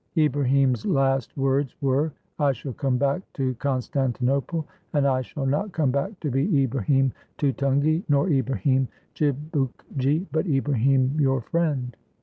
[0.17, 5.91] Ibrahim's last words were, "I shall come back to Constantinople, and I shall not come
[5.91, 11.95] back to be Ibrahim Tutungi nor Ibrahim Chibukgi, but Ibrahim your friend."